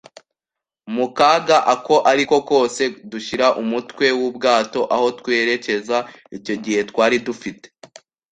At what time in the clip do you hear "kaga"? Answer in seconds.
1.17-1.57